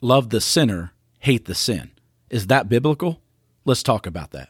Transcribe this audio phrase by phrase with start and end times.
[0.00, 1.90] love the sinner, hate the sin.
[2.30, 3.20] Is that biblical?
[3.64, 4.48] Let's talk about that.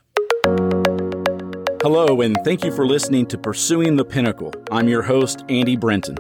[1.83, 4.53] Hello, and thank you for listening to Pursuing the Pinnacle.
[4.71, 6.17] I'm your host, Andy Brenton.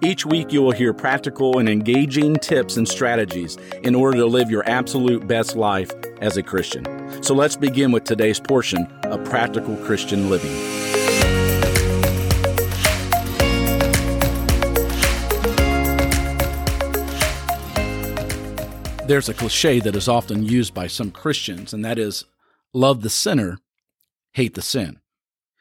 [0.00, 4.48] Each week, you will hear practical and engaging tips and strategies in order to live
[4.48, 5.90] your absolute best life
[6.20, 6.84] as a Christian.
[7.22, 10.87] So let's begin with today's portion of Practical Christian Living.
[19.08, 22.26] There's a cliche that is often used by some Christians, and that is
[22.74, 23.56] love the sinner,
[24.32, 25.00] hate the sin.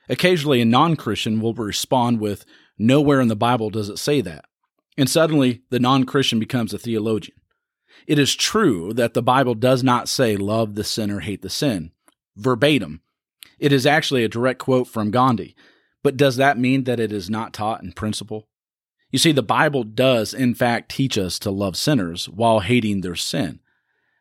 [0.10, 2.44] Occasionally, a non Christian will respond with,
[2.78, 4.44] Nowhere in the Bible does it say that.
[4.98, 7.38] And suddenly, the non Christian becomes a theologian.
[8.06, 11.92] It is true that the Bible does not say, Love the sinner, hate the sin,
[12.36, 13.00] verbatim.
[13.60, 15.56] It is actually a direct quote from Gandhi.
[16.04, 18.50] But does that mean that it is not taught in principle?
[19.18, 23.16] You see, the Bible does, in fact, teach us to love sinners while hating their
[23.16, 23.62] sin.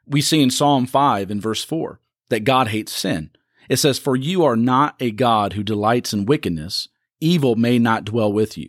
[0.06, 2.00] We see in Psalm 5 in verse 4
[2.30, 3.28] that God hates sin.
[3.69, 6.89] It says, For you are not a God who delights in wickedness,
[7.20, 8.69] evil may not dwell with you.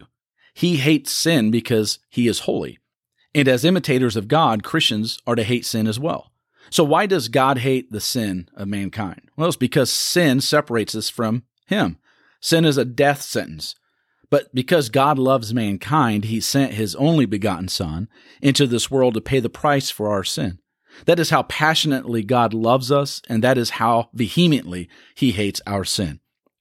[0.53, 2.77] He hates sin because he is holy.
[3.33, 6.33] And as imitators of God, Christians are to hate sin as well.
[6.69, 9.31] So, why does God hate the sin of mankind?
[9.37, 11.99] Well, it's because sin separates us from him.
[12.41, 13.75] Sin is a death sentence.
[14.29, 18.09] But because God loves mankind, he sent his only begotten Son
[18.41, 20.59] into this world to pay the price for our sin.
[21.05, 25.85] That is how passionately God loves us, and that is how vehemently he hates our
[25.85, 26.19] sin.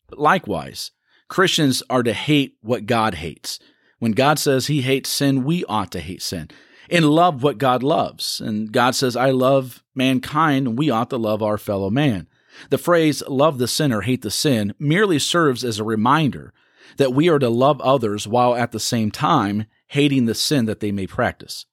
[0.09, 0.92] But likewise,
[1.28, 3.59] Christians are to hate what God hates.
[3.98, 6.50] When God says he hates sin, we ought to hate sin
[6.91, 8.41] and love what God loves.
[8.41, 12.28] And God says, I love mankind, and we ought to love our fellow man.
[12.70, 16.53] The phrase, love the sinner, hate the sin, merely serves as a reminder
[16.97, 20.81] that we are to love others while at the same time hating the sin that
[20.81, 21.67] they may practice.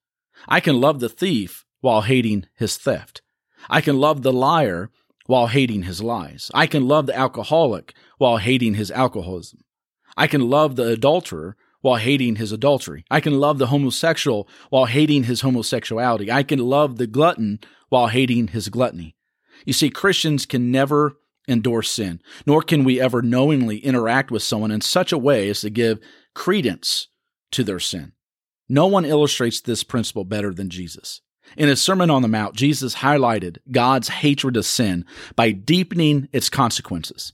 [0.48, 3.22] I can love the thief while hating his theft.
[3.70, 4.90] I can love the liar
[5.26, 6.52] while hating his lies.
[6.54, 9.62] I can love the alcoholic while hating his alcoholism.
[10.18, 13.04] I can love the adulterer while hating his adultery.
[13.12, 16.32] I can love the homosexual while hating his homosexuality.
[16.32, 19.16] I can love the glutton while hating his gluttony.
[19.66, 21.18] You see, Christians can never
[21.48, 25.62] endorse sin, nor can we ever knowingly interact with someone in such a way as
[25.62, 26.00] to give
[26.34, 27.08] credence
[27.52, 28.14] to their sin.
[28.70, 31.22] No one illustrates this principle better than Jesus.
[31.58, 35.06] In his Sermon on the Mount, Jesus highlighted God's hatred of sin
[35.36, 37.34] by deepening its consequences.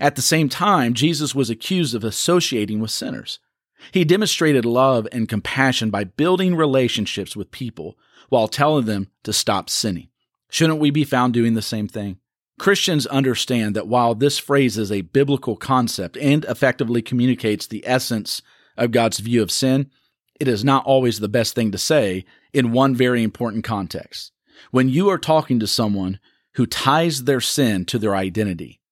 [0.00, 3.38] At the same time, Jesus was accused of associating with sinners.
[3.92, 7.98] He demonstrated love and compassion by building relationships with people
[8.28, 10.08] while telling them to stop sinning.
[10.50, 12.18] Shouldn't we be found doing the same thing?
[12.60, 18.42] Christians understand that while this phrase is a biblical concept and effectively communicates the essence
[18.76, 19.90] of God's view of sin,
[20.38, 24.32] it is not always the best thing to say in one very important context.
[24.72, 26.20] When you are talking to someone
[26.56, 28.82] who ties their sin to their identity,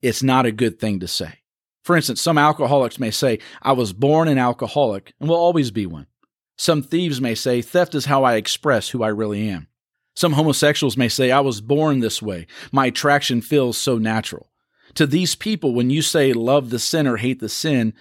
[0.00, 1.40] it's not a good thing to say.
[1.82, 5.86] For instance, some alcoholics may say, I was born an alcoholic and will always be
[5.86, 6.06] one.
[6.56, 9.66] Some thieves may say, theft is how I express who I really am.
[10.16, 12.46] Some homosexuals may say, I was born this way.
[12.72, 14.50] My attraction feels so natural.
[14.94, 17.92] To these people, when you say love the sinner, hate the sin,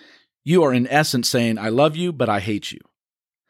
[0.44, 2.80] you are in essence saying, I love you, but I hate you.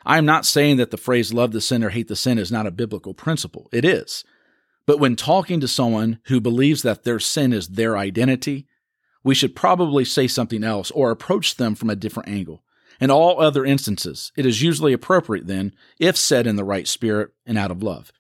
[0.03, 2.65] I am not saying that the phrase love the sinner, hate the sin is not
[2.65, 3.69] a biblical principle.
[3.71, 4.23] It is.
[4.87, 8.67] But when talking to someone who believes that their sin is their identity,
[9.23, 12.63] we should probably say something else or approach them from a different angle.
[12.99, 17.31] In all other instances, it is usually appropriate then if said in the right spirit
[17.45, 18.11] and out of love.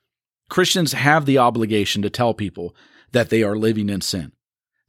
[0.49, 2.75] Christians have the obligation to tell people
[3.11, 4.31] that they are living in sin.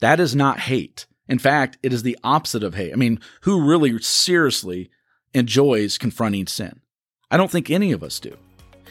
[0.00, 1.06] That is not hate.
[1.28, 2.92] In fact, it is the opposite of hate.
[2.92, 4.90] I mean, who really seriously
[5.32, 6.80] enjoys confronting sin?
[7.30, 8.36] I don't think any of us do.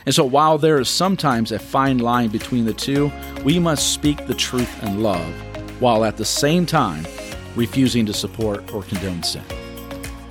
[0.05, 3.11] And so, while there is sometimes a fine line between the two,
[3.43, 5.33] we must speak the truth in love
[5.79, 7.05] while at the same time
[7.55, 9.43] refusing to support or condone sin.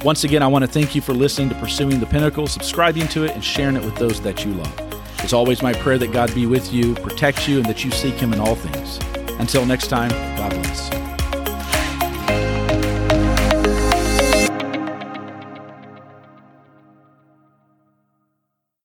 [0.05, 3.25] Once again, I want to thank you for listening to Pursuing the Pinnacle, subscribing to
[3.25, 4.84] it, and sharing it with those that you love.
[5.25, 8.17] It's always my prayer that God be with you, protect you, and that you seek
[8.17, 8.99] Him in all things.
[9.41, 11.04] Until next time, God bless.